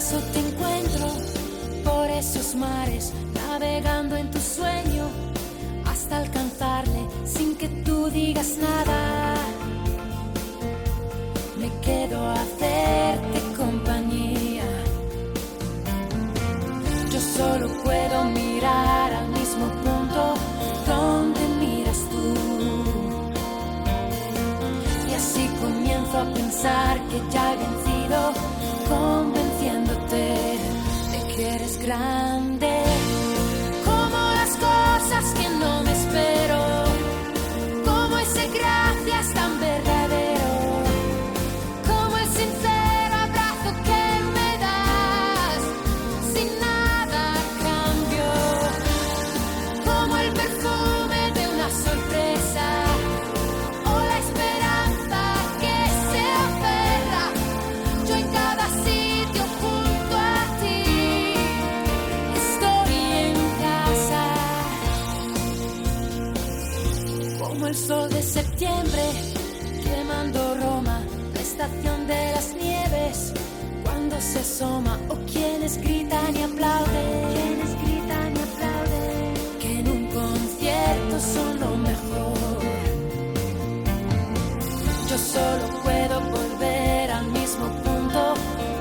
acaso 0.00 0.18
te 0.32 0.38
encuentro 0.38 1.08
por 1.84 2.10
esos 2.10 2.54
mares, 2.54 3.12
navegando 3.34 4.16
en 4.16 4.30
tu 4.30 4.40
sueño, 4.40 5.04
hasta 5.84 6.16
alcanzarle 6.16 7.06
sin 7.26 7.54
que 7.54 7.68
tú 7.84 8.08
digas 8.08 8.56
nada. 8.56 9.34
Me 11.58 11.68
quedo 11.82 12.18
a 12.18 12.32
hacerte 12.32 13.40
compañía. 13.54 14.64
Yo 17.12 17.20
solo 17.20 17.68
puedo 17.84 18.24
mirar 18.24 19.12
al 19.12 19.28
mismo 19.28 19.66
punto 19.84 20.34
donde 20.86 21.40
miras 21.60 21.98
tú. 22.10 22.34
Y 25.10 25.14
así 25.14 25.46
comienzo 25.60 26.18
a 26.20 26.24
pensar 26.32 26.98
que 27.10 27.20
ya 27.30 27.52
he 27.52 27.56
vencido, 27.58 28.49
sol 67.86 68.10
de 68.10 68.22
septiembre, 68.22 69.02
quemando 69.82 70.54
Roma, 70.56 71.00
la 71.34 71.40
estación 71.40 72.06
de 72.06 72.32
las 72.32 72.54
nieves, 72.54 73.32
cuando 73.84 74.20
se 74.20 74.38
asoma, 74.40 74.98
o 75.08 75.14
quienes 75.32 75.78
gritan 75.78 76.36
y 76.36 76.42
aplauden, 76.42 77.08
quienes 77.34 77.70
gritan 77.82 78.30
y 78.36 78.40
aplauden, 78.48 79.34
que 79.60 79.78
en 79.80 79.88
un 79.88 80.06
concierto 80.08 81.20
son 81.34 81.60
lo 81.60 81.76
mejor. 81.88 82.60
Yo 85.08 85.18
solo 85.18 85.82
puedo 85.82 86.20
volver 86.36 87.10
al 87.10 87.26
mismo 87.26 87.66
punto 87.84 88.34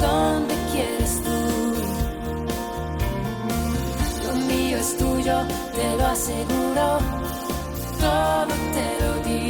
donde 0.00 0.54
quieres 0.72 1.20
tú. 1.26 1.40
Lo 4.26 4.34
mío 4.46 4.76
es 4.78 4.96
tuyo, 4.96 5.36
te 5.74 5.96
lo 5.96 6.06
aseguro. 6.06 7.43
Todo 8.04 8.54
te 8.74 8.86
lo 9.02 9.14
di 9.24 9.48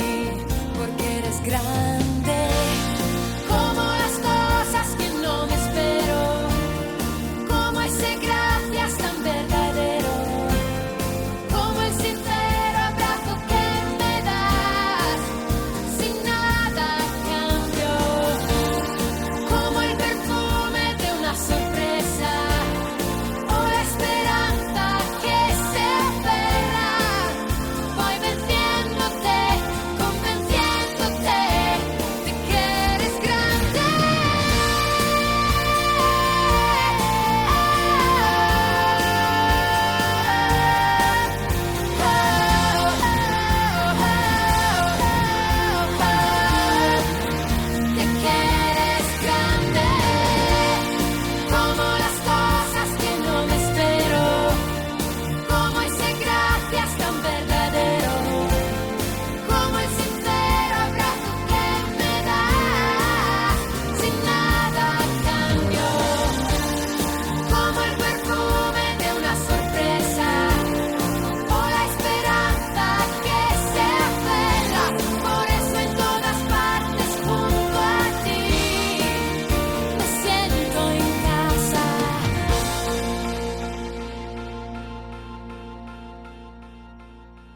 porque 0.78 1.18
eres 1.18 1.42
grande. 1.42 1.93